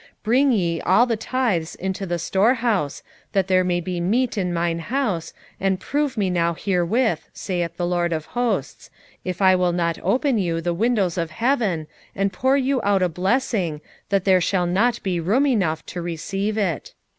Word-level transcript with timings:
3:10 0.01 0.07
Bring 0.23 0.51
ye 0.51 0.81
all 0.81 1.05
the 1.05 1.15
tithes 1.15 1.75
into 1.75 2.07
the 2.07 2.17
storehouse, 2.17 3.03
that 3.33 3.47
there 3.47 3.63
may 3.63 3.79
be 3.79 4.01
meat 4.01 4.35
in 4.35 4.51
mine 4.51 4.79
house, 4.79 5.31
and 5.59 5.79
prove 5.79 6.17
me 6.17 6.27
now 6.31 6.55
herewith, 6.55 7.27
saith 7.33 7.77
the 7.77 7.85
LORD 7.85 8.11
of 8.11 8.25
hosts, 8.33 8.89
if 9.23 9.43
I 9.43 9.55
will 9.55 9.73
not 9.73 9.99
open 10.01 10.39
you 10.39 10.59
the 10.59 10.73
windows 10.73 11.19
of 11.19 11.29
heaven, 11.29 11.85
and 12.15 12.33
pour 12.33 12.57
you 12.57 12.81
out 12.81 13.03
a 13.03 13.09
blessing, 13.09 13.79
that 14.09 14.25
there 14.25 14.41
shall 14.41 14.65
not 14.65 15.03
be 15.03 15.19
room 15.19 15.45
enough 15.45 15.85
to 15.85 16.01
receive 16.01 16.57
it. 16.57 16.95